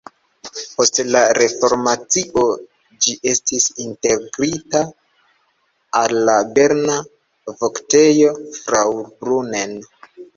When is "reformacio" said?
1.37-2.45